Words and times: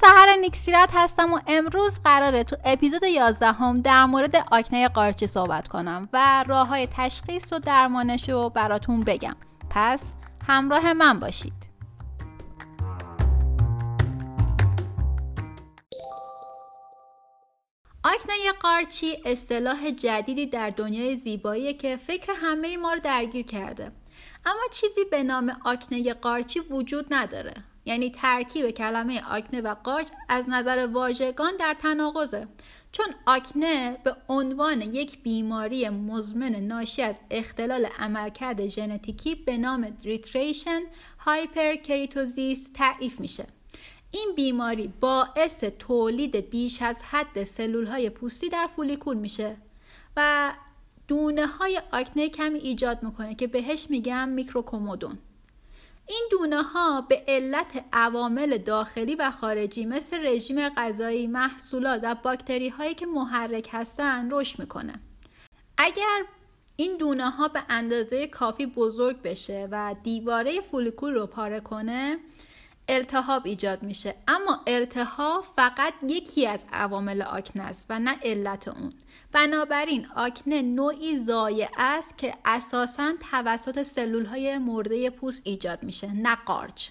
سهر 0.00 0.36
نیکسیرت 0.40 0.90
هستم 0.92 1.32
و 1.32 1.40
امروز 1.46 2.00
قراره 2.04 2.44
تو 2.44 2.56
اپیزود 2.64 3.02
11 3.02 3.52
هم 3.52 3.80
در 3.80 4.04
مورد 4.04 4.36
آکنه 4.52 4.88
قارچی 4.88 5.26
صحبت 5.26 5.68
کنم 5.68 6.08
و 6.12 6.44
راه 6.48 6.68
های 6.68 6.88
تشخیص 6.96 7.52
و 7.52 7.58
درمانش 7.58 8.28
رو 8.28 8.50
براتون 8.50 9.00
بگم. 9.00 9.36
پس 9.70 10.12
همراه 10.46 10.92
من 10.92 11.20
باشید. 11.20 11.52
آکنه 18.04 18.52
قارچی 18.60 19.16
اصطلاح 19.24 19.90
جدیدی 19.90 20.46
در 20.46 20.70
دنیای 20.70 21.16
زیبایی 21.16 21.74
که 21.74 21.96
فکر 21.96 22.32
همه 22.36 22.76
ما 22.76 22.92
رو 22.92 23.00
درگیر 23.00 23.46
کرده. 23.46 23.92
اما 24.46 24.62
چیزی 24.72 25.04
به 25.10 25.22
نام 25.22 25.56
آکنه 25.64 26.14
قارچی 26.14 26.60
وجود 26.60 27.06
نداره. 27.10 27.54
یعنی 27.86 28.10
ترکیب 28.10 28.70
کلمه 28.70 29.22
آکنه 29.30 29.60
و 29.60 29.74
قارچ 29.84 30.08
از 30.28 30.44
نظر 30.48 30.88
واژگان 30.92 31.56
در 31.56 31.74
تناقضه. 31.74 32.48
چون 32.92 33.06
آکنه 33.26 33.96
به 34.04 34.16
عنوان 34.28 34.82
یک 34.82 35.22
بیماری 35.22 35.88
مزمن 35.88 36.54
ناشی 36.54 37.02
از 37.02 37.20
اختلال 37.30 37.86
عملکرد 37.98 38.68
ژنتیکی 38.68 39.34
به 39.34 39.56
نام 39.56 39.96
retention 40.04 40.80
hyperkeratosis 41.18 42.68
تعریف 42.74 43.20
میشه. 43.20 43.46
این 44.10 44.32
بیماری 44.36 44.92
باعث 45.00 45.64
تولید 45.78 46.50
بیش 46.50 46.82
از 46.82 47.02
حد 47.02 47.44
سلول 47.44 47.86
های 47.86 48.10
پوستی 48.10 48.48
در 48.48 48.68
فولیکول 48.76 49.16
میشه 49.16 49.56
و 50.16 50.52
دونه 51.08 51.46
های 51.46 51.80
آکنه 51.92 52.28
کمی 52.28 52.58
ایجاد 52.58 53.02
می‌کنه 53.02 53.34
که 53.34 53.46
بهش 53.46 53.86
میگم 53.90 54.28
microcomedone. 54.28 55.18
این 56.08 56.28
دونه 56.30 56.62
ها 56.62 57.00
به 57.00 57.24
علت 57.28 57.84
عوامل 57.92 58.58
داخلی 58.58 59.14
و 59.14 59.30
خارجی 59.30 59.86
مثل 59.86 60.26
رژیم 60.26 60.68
غذایی، 60.68 61.26
محصولات 61.26 62.00
و 62.02 62.14
باکتری 62.14 62.68
هایی 62.68 62.94
که 62.94 63.06
محرک 63.06 63.68
هستن 63.72 64.28
رشد 64.30 64.58
می‌کنه. 64.58 64.92
اگر 65.78 66.24
این 66.76 66.96
دونه 66.96 67.30
ها 67.30 67.48
به 67.48 67.62
اندازه 67.68 68.26
کافی 68.26 68.66
بزرگ 68.66 69.22
بشه 69.22 69.68
و 69.70 69.94
دیواره 70.02 70.60
فولیکول 70.60 71.14
رو 71.14 71.26
پاره 71.26 71.60
کنه 71.60 72.18
التهاب 72.88 73.46
ایجاد 73.46 73.82
میشه. 73.82 74.14
اما 74.28 74.60
التهاب 74.66 75.44
فقط 75.56 75.94
یکی 76.08 76.46
از 76.46 76.64
عوامل 76.72 77.22
آکنه 77.22 77.62
است 77.62 77.86
و 77.90 77.98
نه 77.98 78.18
علت 78.22 78.68
اون. 78.68 78.92
بنابراین 79.32 80.06
آکنه 80.16 80.62
نوعی 80.62 81.18
زایع 81.18 81.68
است 81.78 82.18
که 82.18 82.34
اساسا 82.44 83.12
توسط 83.30 83.82
سلول 83.82 84.26
های 84.26 84.58
مرده 84.58 85.10
پوست 85.10 85.42
ایجاد 85.44 85.82
میشه 85.82 86.12
نه 86.12 86.34
قارچ. 86.46 86.90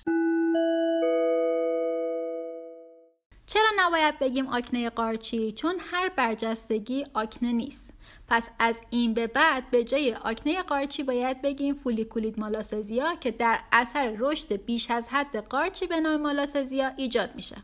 چرا 3.48 3.70
نباید 3.78 4.20
بگیم 4.20 4.48
آکنه 4.48 4.90
قارچی؟ 4.90 5.52
چون 5.52 5.76
هر 5.92 6.10
برجستگی 6.10 7.06
آکنه 7.14 7.52
نیست. 7.52 7.94
پس 8.28 8.50
از 8.60 8.82
این 8.90 9.14
به 9.14 9.28
بعد 9.28 9.70
به 9.70 9.84
جای 9.84 10.14
آکنه 10.14 10.62
قارچی 10.62 11.04
باید 11.04 11.42
بگیم 11.42 11.76
فولیکولید 11.76 12.40
مالاسزیا 12.40 13.16
که 13.16 13.32
در 13.32 13.60
اثر 13.72 14.16
رشد 14.18 14.54
بیش 14.54 14.92
از 14.92 15.10
حد 15.10 15.38
قارچی 15.38 15.88
به 15.88 16.00
نام 16.00 16.22
مالاسزیا 16.22 16.88
ایجاد 16.88 17.36
میشه. 17.36 17.56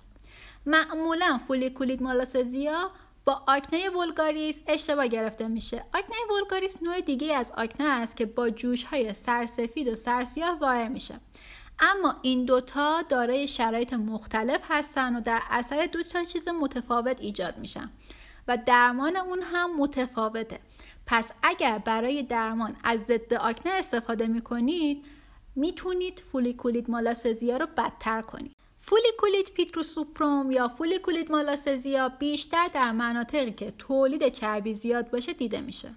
معمولا 0.66 1.40
فولیکولید 1.48 2.04
مالاسزیا 2.04 2.92
با 3.26 3.42
آکنه 3.48 3.90
ولگاریس 3.90 4.62
اشتباه 4.68 5.08
گرفته 5.08 5.48
میشه. 5.48 5.86
آکنه 5.94 6.18
ولگاریس 6.32 6.78
نوع 6.84 7.02
دیگه 7.02 7.34
از 7.36 7.52
آکنه 7.58 7.88
است 7.90 8.18
که 8.18 8.26
با 8.26 8.50
جوش 8.50 8.84
های 8.84 9.14
سرسفید 9.14 9.88
و 9.88 9.96
سرسیاه 9.96 10.56
ظاهر 10.60 10.88
میشه. 10.88 11.20
اما 11.82 12.16
این 12.22 12.46
دوتا 12.46 13.02
دارای 13.10 13.48
شرایط 13.48 13.94
مختلف 13.94 14.62
هستن 14.70 15.16
و 15.16 15.22
در 15.22 15.42
اثر 15.50 15.86
دو 15.86 16.04
تا 16.04 16.24
چیز 16.24 16.48
متفاوت 16.48 17.22
ایجاد 17.22 17.58
میشن 17.58 17.90
و 18.48 18.58
درمان 18.66 19.18
اون 19.18 19.40
هم 19.42 19.78
متفاوته. 19.78 20.60
پس 21.08 21.32
اگر 21.44 21.78
برای 21.78 22.24
درمان 22.24 22.76
از 22.84 23.02
ضد 23.02 23.34
آکنه 23.34 23.74
استفاده 23.74 24.28
می‌کنید 24.28 25.06
می‌تونید 25.56 26.24
فولیکولید 26.32 26.90
مالاسزیا 26.90 27.58
رو 27.58 27.68
بدتر 27.78 28.22
کنید. 28.22 28.56
فولیکولید 28.80 29.54
پیتروسوپروم 29.54 30.52
یا 30.52 30.68
فولیکولید 30.68 31.32
مالاسزیا 31.32 32.10
بیشتر 32.10 32.68
در 32.74 32.92
مناطقی 32.92 33.52
که 33.52 33.74
تولید 33.78 34.30
چربی 34.30 34.74
زیاد 34.74 35.10
باشه 35.10 35.34
دیده 35.34 35.62
میشه. 35.62 35.96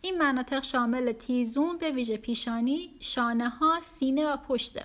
این 0.00 0.18
مناطق 0.18 0.62
شامل 0.62 1.12
تیزون 1.12 1.78
به 1.78 1.90
ویژه 1.90 2.16
پیشانی، 2.16 2.90
شانه 3.00 3.48
ها، 3.48 3.78
سینه 3.82 4.26
و 4.26 4.36
پشته. 4.36 4.84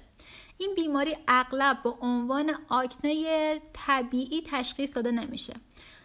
این 0.62 0.76
بیماری 0.76 1.18
اغلب 1.28 1.84
به 1.84 1.90
عنوان 1.90 2.52
آکنه 2.70 3.60
طبیعی 3.74 4.44
تشخیص 4.46 4.96
داده 4.96 5.12
نمیشه. 5.12 5.54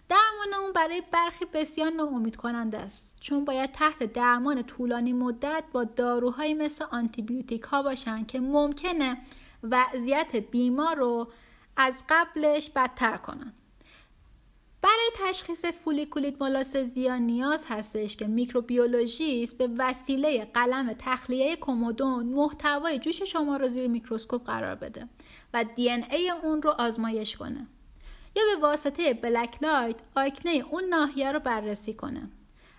درمان 0.08 0.62
اون 0.62 0.72
برای 0.72 1.02
برخی 1.12 1.44
بسیار 1.44 1.90
ناامید 1.90 2.36
کننده 2.36 2.78
است 2.78 3.16
چون 3.20 3.44
باید 3.44 3.72
تحت 3.72 4.02
درمان 4.02 4.62
طولانی 4.62 5.12
مدت 5.12 5.64
با 5.72 5.84
داروهایی 5.84 6.54
مثل 6.54 6.84
آنتیبیوتیک 6.90 7.62
ها 7.62 7.82
باشن 7.82 8.24
که 8.24 8.40
ممکنه 8.40 9.16
وضعیت 9.62 10.36
بیمار 10.36 10.96
رو 10.96 11.28
از 11.76 12.02
قبلش 12.08 12.70
بدتر 12.70 13.16
کنن. 13.16 13.52
برای 14.86 15.30
تشخیص 15.30 15.64
فولیکولیت 15.64 16.34
مالاسزیا 16.40 17.16
نیاز 17.16 17.64
هستش 17.68 18.16
که 18.16 18.26
میکروبیولوژیست 18.26 19.58
به 19.58 19.68
وسیله 19.78 20.44
قلم 20.54 20.94
تخلیه 20.98 21.56
comedone 21.56 22.26
محتوای 22.26 22.98
جوش 22.98 23.22
شما 23.22 23.56
رو 23.56 23.68
زیر 23.68 23.86
میکروسکوپ 23.86 24.44
قرار 24.44 24.74
بده 24.74 25.08
و 25.54 25.64
دی 25.76 25.90
ای 25.90 26.32
اون 26.42 26.62
رو 26.62 26.70
آزمایش 26.70 27.36
کنه. 27.36 27.66
یا 28.36 28.42
به 28.54 28.62
واسطه 28.62 29.14
بلک 29.14 29.62
لایت 29.62 29.96
آکنه 30.16 30.64
اون 30.70 30.84
ناحیه 30.84 31.32
رو 31.32 31.40
بررسی 31.40 31.94
کنه. 31.94 32.28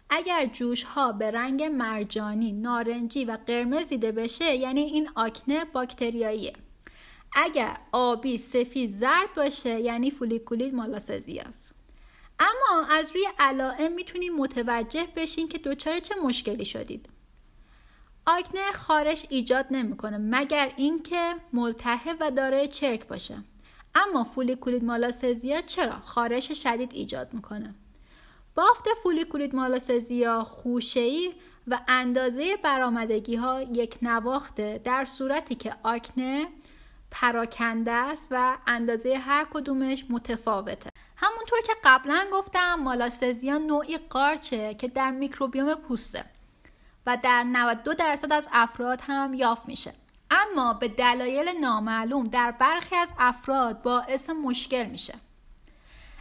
اگر 0.09 0.45
جوش 0.45 0.83
ها 0.83 1.11
به 1.11 1.31
رنگ 1.31 1.63
مرجانی، 1.63 2.51
نارنجی 2.51 3.25
و 3.25 3.37
قرمز 3.47 3.89
دیده 3.89 4.11
بشه 4.11 4.55
یعنی 4.55 4.81
این 4.81 5.09
آکنه 5.15 5.65
باکتریاییه. 5.65 6.53
اگر 7.35 7.77
آبی 7.91 8.37
سفید 8.37 8.89
زرد 8.89 9.35
باشه 9.35 9.79
یعنی 9.79 10.11
فولیکولید 10.11 10.73
مالاسزیاست 10.73 11.76
اما 12.39 12.85
از 12.89 13.11
روی 13.11 13.27
علائم 13.39 13.91
می‌تونید 13.91 14.31
متوجه 14.31 15.07
بشین 15.15 15.47
که 15.47 15.57
دچار 15.57 15.99
چه 15.99 16.15
مشکلی 16.23 16.65
شدید. 16.65 17.09
آکنه 18.25 18.71
خارش 18.71 19.25
ایجاد 19.29 19.65
نمی‌کنه 19.71 20.17
مگر 20.17 20.71
اینکه 20.77 21.35
ملتهب 21.53 22.17
و 22.19 22.31
دارای 22.31 22.67
چرک 22.67 23.07
باشه. 23.07 23.37
اما 23.95 24.23
فولیکولید 24.23 24.83
مالاسزیا 24.83 25.61
چرا 25.61 25.99
خارش 25.99 26.51
شدید 26.51 26.93
ایجاد 26.93 27.33
می‌کنه؟ 27.33 27.75
بافت 28.55 28.85
فولیکولید 29.03 29.55
مالاسزیا 29.55 30.43
خوشه‌ای 30.43 31.33
و 31.67 31.79
اندازه 31.87 32.55
برآمدگی 32.63 33.35
ها 33.35 33.61
یک 33.61 33.97
نواخته 34.01 34.81
در 34.83 35.05
صورتی 35.05 35.55
که 35.55 35.75
آکنه 35.83 36.47
پراکنده 37.11 37.91
است 37.91 38.27
و 38.31 38.57
اندازه 38.67 39.17
هر 39.17 39.47
کدومش 39.53 40.05
متفاوته. 40.09 40.89
همونطور 41.51 41.73
که 41.73 41.79
قبلا 41.83 42.27
گفتم 42.33 42.75
مالاسزیا 42.75 43.57
نوعی 43.57 43.97
قارچه 43.97 44.73
که 44.73 44.87
در 44.87 45.11
میکروبیوم 45.11 45.75
پوسته 45.75 46.25
و 47.05 47.17
در 47.23 47.43
92 47.43 47.93
درصد 47.93 48.33
از 48.33 48.47
افراد 48.51 49.01
هم 49.01 49.33
یافت 49.33 49.65
میشه. 49.67 49.93
اما 50.31 50.73
به 50.73 50.87
دلایل 50.87 51.49
نامعلوم 51.61 52.27
در 52.27 52.51
برخی 52.51 52.95
از 52.95 53.13
افراد 53.19 53.81
باعث 53.81 54.29
مشکل 54.29 54.83
میشه. 54.83 55.13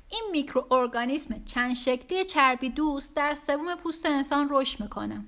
این 0.09 0.23
میکروارگانیسم 0.33 1.45
چند 1.45 1.75
شکلی 1.75 2.25
چربی 2.25 2.71
دوست 2.71 3.17
در 3.17 3.35
سبوم 3.35 3.75
پوست 3.75 4.07
انسان 4.07 4.49
رشد 4.51 4.81
می‌کنه. 4.81 5.25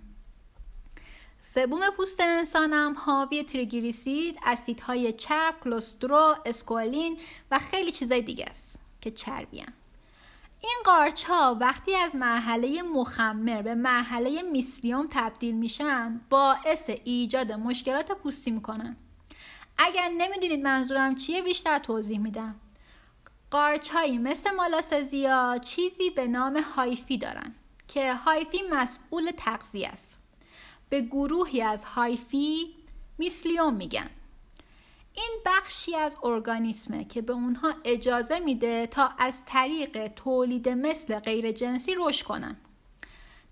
سبوم 1.41 1.91
پوست 1.91 2.21
انسان 2.21 2.73
هم 2.73 2.95
حاوی 2.99 3.45
تریگلیسید، 3.45 4.39
اسیدهای 4.43 5.13
چرب، 5.13 5.55
کلسترول، 5.65 6.35
اسکوالین 6.47 7.19
و 7.51 7.59
خیلی 7.59 7.91
چیزای 7.91 8.23
دیگه 8.23 8.45
است 8.45 8.81
که 9.01 9.11
چربی. 9.11 9.65
این 10.61 10.77
قارچ 10.85 11.25
ها 11.25 11.57
وقتی 11.61 11.97
از 11.97 12.17
مرحله 12.17 12.83
مخمر 12.83 13.63
به 13.63 13.75
مرحله 13.75 14.43
میسلیوم 14.43 15.09
تبدیل 15.11 15.55
میشن 15.55 16.21
باعث 16.31 16.91
ایجاد 17.05 17.53
مشکلات 17.53 18.13
پوستی 18.13 18.51
می‌کنن. 18.51 18.97
اگر 19.79 20.09
نمی‌دونید 20.09 20.65
منظورم 20.65 21.15
چیه 21.15 21.43
بیشتر 21.43 21.79
توضیح 21.79 22.19
میدم. 22.19 22.55
قارچ 23.51 23.91
هایی 23.91 24.19
مثل 24.19 24.55
مالاسزیا 24.55 25.59
چیزی 25.63 26.11
به 26.11 26.27
نام 26.27 26.57
هایفی 26.57 27.19
دارن 27.19 27.55
که 27.89 28.15
هایفی 28.15 28.59
مسئول 28.71 29.31
تغذیه 29.37 29.89
است. 29.89 30.19
به 30.89 31.01
گروهی 31.01 31.63
از 31.63 31.85
هایفی 31.85 32.75
میسلیوم 33.19 33.75
میگن. 33.75 34.11
این 35.19 35.41
بخشی 35.47 35.97
از 35.97 36.17
ارگانیسمه 36.23 37.05
که 37.05 37.23
به 37.23 37.33
اونها 37.33 37.75
اجازه 37.85 38.39
میده 38.39 38.87
تا 38.87 39.11
از 39.19 39.45
طریق 39.45 40.09
تولید 40.09 40.69
مثل 40.69 41.19
غیر 41.19 41.53
جنسی 41.53 41.95
رشد 41.99 42.25
کنن. 42.25 42.57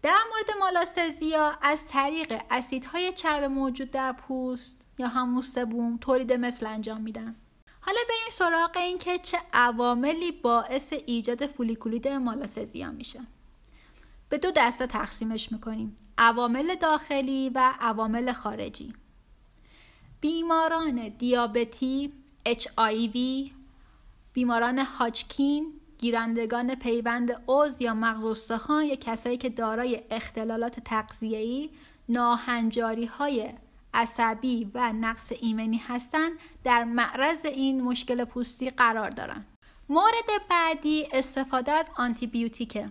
در 0.02 0.18
مورد 0.30 0.58
مالاسزیا 0.60 1.52
از 1.62 1.88
طریق 1.88 2.42
اسیدهای 2.50 3.12
چرب 3.12 3.44
موجود 3.44 3.90
در 3.90 4.12
پوست 4.12 4.80
یا 4.98 5.08
همون 5.08 5.42
سبوم 5.42 5.98
تولید 6.00 6.32
مثل 6.32 6.66
انجام 6.66 7.00
میدن. 7.00 7.36
حالا 7.80 7.98
بریم 8.08 8.30
سراغ 8.30 8.76
این 8.76 8.98
که 8.98 9.18
چه 9.18 9.38
عواملی 9.52 10.32
باعث 10.32 10.92
ایجاد 11.06 11.46
فولیکولید 11.46 12.08
مالاسزیا 12.08 12.90
میشه. 12.90 13.20
به 14.28 14.38
دو 14.38 14.50
دسته 14.50 14.86
تقسیمش 14.86 15.52
می‌کنیم 15.52 15.96
عوامل 16.18 16.74
داخلی 16.74 17.50
و 17.54 17.74
عوامل 17.80 18.32
خارجی. 18.32 18.94
بیماران 20.20 21.08
دیابتی 21.08 22.12
HIV 22.48 23.16
بیماران 24.32 24.78
هاچکین 24.78 25.72
گیرندگان 25.98 26.74
پیوند 26.74 27.42
عضو 27.48 27.84
یا 27.84 27.94
مغز 27.94 28.24
استخوان 28.24 28.84
یا 28.84 28.94
کسایی 28.94 29.36
که 29.36 29.48
دارای 29.48 30.02
اختلالات 30.10 30.80
تغذیه‌ای 30.80 31.70
ناهنجاری 32.08 33.06
های 33.06 33.52
عصبی 33.94 34.70
و 34.74 34.92
نقص 34.92 35.32
ایمنی 35.40 35.76
هستند 35.76 36.32
در 36.64 36.84
معرض 36.84 37.44
این 37.44 37.82
مشکل 37.82 38.24
پوستی 38.24 38.70
قرار 38.70 39.10
دارند. 39.10 39.46
مورد 39.88 40.28
بعدی 40.50 41.08
استفاده 41.12 41.72
از 41.72 41.90
آنتیبیوتیکه. 41.96 42.90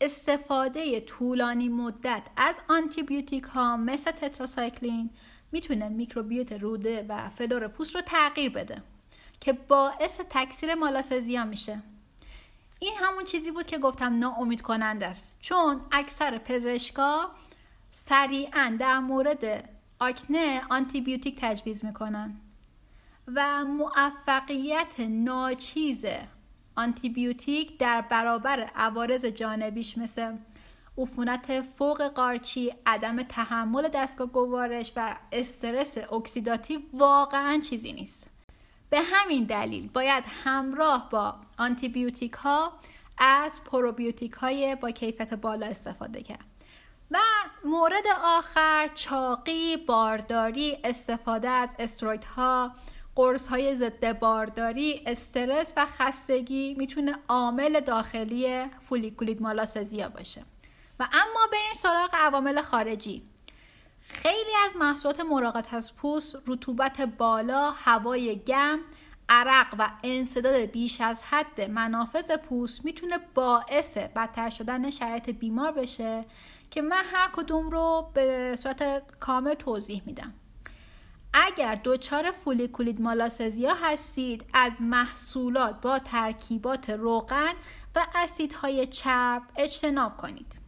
استفاده 0.00 1.00
طولانی 1.00 1.68
مدت 1.68 2.22
از 2.36 2.58
آنتیبیوتیک 2.68 3.44
ها 3.44 3.76
مثل 3.76 4.10
تتراسایکلین 4.10 5.10
می‌تونه 5.52 5.88
میکروبیوت 5.88 6.52
روده 6.52 7.06
و 7.08 7.28
فلور 7.28 7.68
پوست 7.68 7.94
رو 7.94 8.00
تغییر 8.00 8.50
بده 8.50 8.82
که 9.40 9.52
باعث 9.52 10.20
تکثیر 10.30 10.74
مالاسزیا 10.74 11.44
میشه. 11.44 11.82
این 12.78 12.92
همون 12.96 13.24
چیزی 13.24 13.50
بود 13.50 13.66
که 13.66 13.78
گفتم 13.78 14.18
ناامید 14.18 14.62
کننده 14.62 15.06
است. 15.06 15.38
چون 15.40 15.80
اکثر 15.92 16.38
پزشکا 16.38 17.30
سریعا 17.92 18.76
در 18.80 18.98
مورد 18.98 19.68
آکنه 19.98 20.62
آنتیبیوتیک 20.70 21.36
تجویز 21.40 21.84
می‌کنن 21.84 22.36
و 23.34 23.64
موفقیت 23.64 25.00
ناچیز 25.00 26.04
آنتیبیوتیک 26.76 27.78
در 27.78 28.00
برابر 28.00 28.60
عوارض 28.60 29.24
جانبیش 29.24 29.98
مثل 29.98 30.36
عفونت 30.98 31.62
فوق 31.62 32.02
قارچی 32.02 32.74
عدم 32.86 33.22
تحمل 33.22 33.88
دستگاه 33.88 34.26
گوارش 34.26 34.92
و 34.96 35.16
استرس 35.32 35.98
اکسیداتیو 36.12 36.80
واقعا 36.92 37.60
چیزی 37.60 37.92
نیست. 37.92 38.26
به 38.90 39.00
همین 39.00 39.44
دلیل 39.44 39.88
باید 39.88 40.24
همراه 40.44 41.10
با 41.10 41.34
آنتیبیوتیک 41.58 42.32
ها 42.32 42.72
از 43.18 43.60
پروبیوتیک 43.64 44.32
های 44.32 44.76
با 44.76 44.90
کیفیت 44.90 45.34
بالا 45.34 45.66
استفاده 45.66 46.22
کرد. 46.22 46.44
و 47.10 47.18
مورد 47.64 48.04
آخر 48.24 48.90
چاقی 48.94 49.76
بارداری 49.76 50.76
استفاده 50.84 51.48
از 51.48 51.76
استروید 51.78 52.24
ها 52.24 52.72
قرص 53.14 53.48
های 53.48 53.76
ضد 53.76 54.18
بارداری 54.18 55.02
استرس 55.06 55.72
و 55.76 55.86
خستگی 55.86 56.74
می‌تونه 56.74 57.14
عامل 57.28 57.80
داخلی 57.80 58.64
فولیکولید 58.88 59.42
مالاسزیا 59.42 60.08
باشه. 60.08 60.42
و 61.00 61.08
اما 61.12 61.40
بریم 61.52 61.72
سراغ 61.74 62.10
عوامل 62.14 62.60
خارجی. 62.60 63.22
خیلی 64.08 64.50
از 64.66 64.76
محصولات 64.76 65.20
مراقبت 65.20 65.74
از 65.74 65.96
پوست 65.96 66.36
رطوبت 66.46 67.00
بالا 67.00 67.70
هوای 67.70 68.38
گرم 68.38 68.78
عرق 69.28 69.74
و 69.78 69.90
انصداد 70.02 70.54
بیش 70.54 71.00
از 71.00 71.22
حد 71.22 71.60
منافذ 71.60 72.36
پوست 72.36 72.84
می‌تونه 72.84 73.18
باعث 73.34 73.96
بدتر 73.96 74.48
شدن 74.48 74.90
شرایط 74.90 75.30
بیمار 75.30 75.72
بشه 75.72 76.24
که 76.70 76.82
من 76.82 77.02
هر 77.12 77.30
کدوم 77.32 77.70
رو 77.70 78.10
به 78.14 78.56
صورت 78.58 79.02
کامل 79.18 79.54
توضیح 79.54 80.02
میدم. 80.06 80.34
اگر 81.32 81.78
دچار 81.84 82.30
فولیکولید 82.30 83.00
مالاسزیا 83.00 83.74
هستید 83.74 84.44
از 84.54 84.82
محصولات 84.82 85.80
با 85.80 85.98
ترکیبات 85.98 86.90
روغن 86.90 87.52
و 87.94 88.06
اسیدهای 88.14 88.86
چرب 88.86 89.42
اجتناب 89.56 90.16
کنید. 90.16 90.65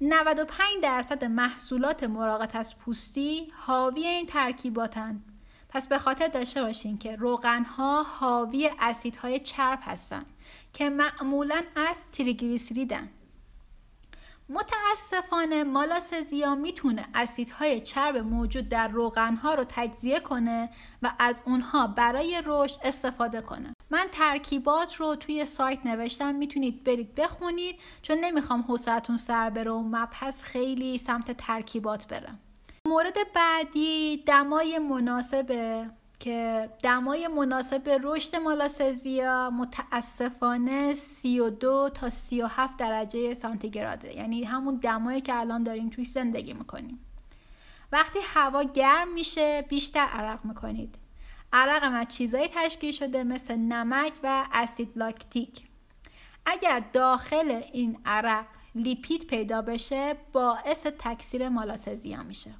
95 0.00 0.68
درصد 0.82 1.24
محصولات 1.24 2.04
مراقبت 2.04 2.56
از 2.56 2.78
پوستی 2.78 3.52
حاوی 3.54 4.06
این 4.06 4.26
ترکیباتند 4.26 5.24
پس 5.68 5.88
به 5.88 5.98
خاطر 5.98 6.28
داشته 6.28 6.62
باشین 6.62 6.98
که 6.98 7.16
روغن 7.16 7.64
ها 7.64 8.02
حاوی 8.02 8.70
اسیدهای 8.78 9.40
چرب 9.40 9.78
هستند 9.82 10.26
که 10.72 10.90
معمولا 10.90 11.62
از 11.76 11.96
تریگلیسیریدن. 12.12 13.08
متاسفانه 14.48 15.64
مالاسزیا 15.64 16.54
می‌تونه 16.54 17.06
اسیدهای 17.14 17.80
چرب 17.80 18.16
موجود 18.16 18.68
در 18.68 18.88
روغنها 18.88 19.54
رو 19.54 19.64
تجزیه 19.68 20.20
کنه 20.20 20.70
و 21.02 21.12
از 21.18 21.42
اونها 21.46 21.86
برای 21.86 22.42
رشد 22.46 22.80
استفاده 22.82 23.40
کنه. 23.40 23.74
من 23.90 24.06
ترکیبات 24.12 24.94
رو 24.94 25.14
توی 25.14 25.44
سایت 25.44 25.86
نوشتم 25.86 26.34
می‌تونید 26.34 26.84
برید 26.84 27.14
بخونید. 27.14 27.80
چون 28.02 28.18
نمی‌خوام 28.18 28.62
حوصلتون 28.62 29.16
سر 29.16 29.50
بره 29.50 29.70
و 29.70 29.82
مبحث 29.82 30.42
خیلی 30.42 30.98
سمت 30.98 31.36
ترکیبات 31.36 32.06
بره. 32.06 32.28
مورد 32.86 33.16
بعدی 33.34 34.22
دمای 34.26 34.78
مناسبه 34.78 35.90
که 36.20 36.70
دمای 36.82 37.28
مناسب 37.28 38.00
رشد 38.02 38.36
مالاسزیا 38.36 39.50
متاسفانه 39.50 40.94
32 40.94 41.90
تا 41.94 42.10
37 42.10 42.78
درجه 42.78 43.34
سانتیگراده. 43.34 44.16
یعنی 44.16 44.44
همون 44.44 44.74
دمایی 44.74 45.20
که 45.20 45.34
الان 45.34 45.62
داریم 45.62 45.90
توی 45.90 46.04
زندگی 46.04 46.52
می‌کنیم. 46.52 46.98
وقتی 47.92 48.18
هوا 48.22 48.62
گرم 48.62 49.12
میشه 49.12 49.64
بیشتر 49.68 50.00
عرق 50.00 50.44
می‌کنید. 50.44 50.98
عرق 51.52 51.84
هم 51.84 51.94
از 51.94 52.08
چیزایی 52.08 52.48
تشکیل 52.54 52.92
شده 52.92 53.24
مثل 53.24 53.56
نمک 53.56 54.12
و 54.22 54.46
اسید 54.52 54.92
لاکتیک. 54.96 55.62
اگر 56.46 56.82
داخل 56.92 57.62
این 57.72 57.98
عرق 58.06 58.46
لیپید 58.74 59.26
پیدا 59.26 59.62
بشه 59.62 60.14
باعث 60.32 60.86
تکثیر 60.86 61.48
مالاسزیا 61.48 62.22
میشه. 62.22 62.54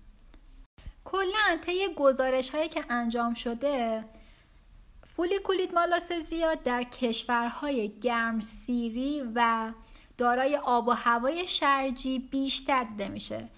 کلا 1.04 1.58
طی 1.66 1.94
گزارش 1.96 2.50
هایی 2.50 2.68
که 2.68 2.84
انجام 2.90 3.34
شده 3.34 4.04
فولیکولید 5.06 5.74
مالاسزیا 5.74 6.54
در 6.54 6.82
کشورهای 6.82 7.88
گرم 8.00 8.40
سیری 8.40 9.22
و 9.34 9.72
دارای 10.18 10.56
آب 10.56 10.88
و 10.88 10.90
هوای 10.90 11.48
شرجی 11.48 12.18
بیشتر 12.18 12.84
دیده 12.84 13.08
میشه. 13.08 13.48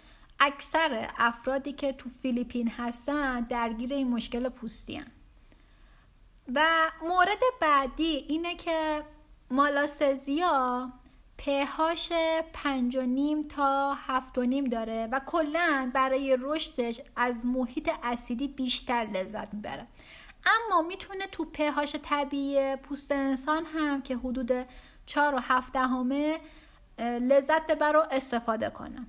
اکثر 0.40 1.10
افرادی 1.18 1.72
که 1.72 1.92
تو 1.92 2.08
فیلیپین 2.08 2.68
هستن 2.68 3.40
درگیر 3.40 3.94
این 3.94 4.08
مشکل 4.08 4.48
پوستی 4.48 4.96
هن. 4.96 5.06
و 6.54 6.90
مورد 7.02 7.40
بعدی 7.60 8.24
اینه 8.28 8.54
که 8.54 9.02
مالاسزیا 9.50 10.92
پهاش 11.38 12.12
پنج 12.52 12.96
و 12.96 13.02
نیم 13.02 13.48
تا 13.48 13.94
هفت 13.94 14.38
و 14.38 14.42
نیم 14.42 14.64
داره 14.64 15.08
و 15.12 15.20
کلا 15.26 15.90
برای 15.94 16.36
رشدش 16.40 17.00
از 17.16 17.46
محیط 17.46 17.90
اسیدی 18.02 18.48
بیشتر 18.48 19.08
لذت 19.14 19.54
می‌بره. 19.54 19.86
اما 20.46 20.82
می‌تونه 20.82 21.26
تو 21.26 21.44
پهاش 21.44 21.96
طبیعی 22.02 22.76
پوست 22.76 23.12
انسان 23.12 23.64
هم 23.64 24.02
که 24.02 24.16
حدود 24.16 24.66
چهار 25.06 25.34
و 25.34 25.38
هفت 25.38 25.72
دهمه 25.72 26.40
لذت 26.98 27.66
ببر 27.66 27.96
و 27.96 28.06
استفاده 28.10 28.70
کنه. 28.70 29.06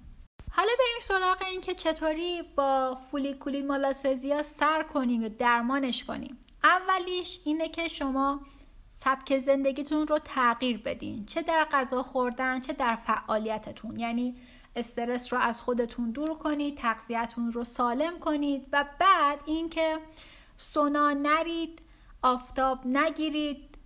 حالا 0.51 0.69
بریم 0.79 0.99
سراغ 1.01 1.43
این 1.51 1.61
که 1.61 1.73
چطوری 1.73 2.41
با 2.55 2.97
فولیکولی 3.11 3.61
مالاسزیا 3.61 4.43
سر 4.43 4.83
کنیم 4.83 5.21
یا 5.21 5.27
درمانش 5.27 6.03
کنیم. 6.03 6.37
اولیش 6.63 7.39
اینه 7.45 7.67
که 7.67 7.87
شما 7.87 8.41
سبک 8.89 9.39
زندگیتون 9.39 10.07
رو 10.07 10.19
تغییر 10.19 10.77
بدین. 10.77 11.25
چه 11.25 11.41
در 11.41 11.67
غذا 11.71 12.03
خوردن 12.03 12.59
چه 12.59 12.73
در 12.73 12.95
فعالیتتون. 12.95 13.99
یعنی 13.99 14.35
استرس 14.75 15.33
رو 15.33 15.39
از 15.39 15.61
خودتون 15.61 16.11
دور 16.11 16.37
کنید 16.37 16.77
تغذیتون 16.77 17.51
رو 17.51 17.63
سالم 17.63 18.19
کنید 18.19 18.67
و 18.71 18.85
بعد 18.99 19.39
اینکه 19.45 19.99
سونا 20.57 21.13
نرید 21.13 21.81
آفتاب 22.21 22.87
نگیرید 22.87 23.77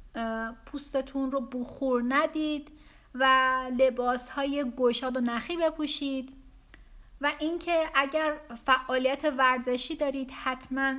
پوستتون 0.65 1.31
رو 1.31 1.41
بخور 1.41 2.03
ندید 2.07 2.71
و 3.15 3.25
لباس 3.77 4.29
های 4.29 4.73
گشاد 4.77 5.17
و 5.17 5.19
نخی 5.19 5.57
بپوشید. 5.57 6.33
و 7.21 7.31
اینکه 7.39 7.89
اگر 7.95 8.37
فعالیت 8.65 9.33
ورزشی 9.37 9.95
دارید 9.95 10.31
حتما 10.31 10.93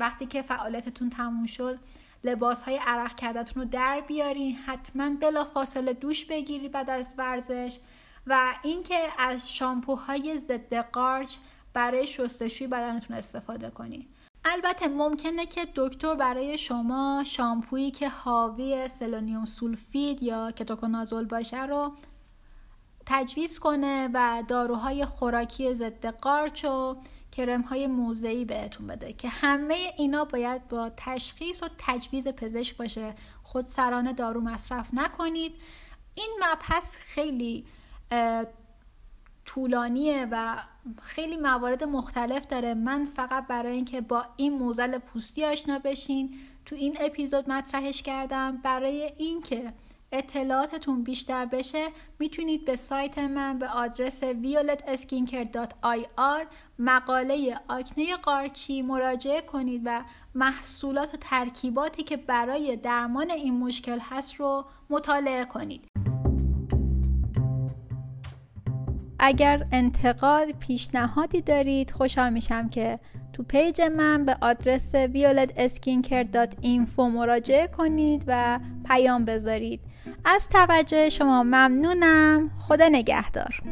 وقتی 0.00 0.26
که 0.26 0.42
فعالیتتون 0.42 1.10
تموم 1.10 1.46
شد 1.46 1.78
لباس 2.24 2.62
های 2.62 2.80
عرق 2.86 3.14
کردتون 3.14 3.62
رو 3.62 3.68
در 3.68 4.00
بیارین 4.08 4.56
حتما 4.56 5.10
بلا 5.20 5.44
فاصله 5.44 5.92
دوش 5.92 6.24
بگیری 6.24 6.68
بعد 6.68 6.90
از 6.90 7.14
ورزش 7.18 7.78
و 8.26 8.54
اینکه 8.62 9.08
از 9.18 9.54
شامپوهای 9.54 10.38
ضد 10.38 10.74
قارچ 10.74 11.36
برای 11.72 12.06
شستشوی 12.06 12.66
بدنتون 12.66 13.16
استفاده 13.16 13.70
کنید 13.70 14.08
البته 14.44 14.88
ممکنه 14.88 15.46
که 15.46 15.68
دکتر 15.74 16.14
برای 16.14 16.58
شما 16.58 17.24
شامپویی 17.26 17.90
که 17.90 18.08
حاوی 18.08 18.88
سلونیوم 18.88 19.44
سولفید 19.44 20.22
یا 20.22 20.50
کتوکونازول 20.50 21.24
باشه 21.24 21.66
رو 21.66 21.92
تجویز 23.06 23.58
کنه 23.58 24.10
و 24.14 24.42
داروهای 24.48 25.04
خوراکی 25.04 25.74
ضد 25.74 26.06
قارچ 26.06 26.64
و 26.64 26.96
کرم 27.32 27.60
های 27.60 27.86
موضعی 27.86 28.44
بهتون 28.44 28.86
بده 28.86 29.12
که 29.12 29.28
همه 29.28 29.76
اینا 29.96 30.24
باید 30.24 30.68
با 30.68 30.90
تشخیص 30.96 31.62
و 31.62 31.68
تجویز 31.78 32.28
پزشک 32.28 32.76
باشه. 32.76 33.14
خود 33.42 33.64
سرانه 33.64 34.12
دارو 34.12 34.40
مصرف 34.40 34.88
نکنید. 34.92 35.52
این 36.14 36.30
مبحث 36.44 36.96
خیلی 36.96 37.64
طولانیه 39.44 40.28
و 40.30 40.56
خیلی 41.02 41.36
موارد 41.36 41.84
مختلف 41.84 42.46
داره. 42.46 42.74
من 42.74 43.04
فقط 43.04 43.46
برای 43.46 43.72
اینکه 43.72 44.00
با 44.00 44.24
این 44.36 44.58
موزل 44.58 44.98
پوستی 44.98 45.44
آشنا 45.44 45.78
بشین 45.78 46.34
تو 46.64 46.76
این 46.76 46.96
اپیزود 47.00 47.50
مطرحش 47.50 48.02
کردم. 48.02 48.56
برای 48.56 49.12
اینکه 49.16 49.72
اطلاعاتتون 50.12 51.02
بیشتر 51.02 51.46
بشه 51.46 51.86
می‌تونید 52.18 52.64
به 52.64 52.76
سایت 52.76 53.18
من 53.18 53.58
به 53.58 53.68
آدرس 53.68 54.24
violetskincare.ir 54.24 56.46
مقاله 56.78 57.56
آکنه 57.68 58.16
قارچی 58.22 58.82
مراجعه 58.82 59.40
کنید 59.40 59.82
و 59.84 60.02
محصولات 60.34 61.14
و 61.14 61.16
ترکیباتی 61.20 62.02
که 62.02 62.16
برای 62.16 62.76
درمان 62.76 63.30
این 63.30 63.58
مشکل 63.58 63.98
هست 64.02 64.34
رو 64.34 64.64
مطالعه 64.90 65.44
کنید. 65.44 65.88
اگر 69.18 69.66
انتقاد 69.72 70.50
پیشنهادی 70.50 71.40
دارید 71.40 71.90
خوشحال 71.90 72.32
میشم 72.32 72.68
که 72.68 72.98
تو 73.32 73.42
پیج 73.42 73.80
من 73.80 74.24
به 74.24 74.36
آدرس 74.40 74.94
violetskincare.info 74.94 76.98
مراجعه 76.98 77.66
کنید 77.66 78.24
و 78.26 78.60
پیام 78.84 79.24
بذارید. 79.24 79.80
از 80.26 80.48
توجه 80.48 81.08
شما 81.08 81.42
ممنونم. 81.42 82.50
خدا 82.68 82.88
نگهدار. 82.88 83.62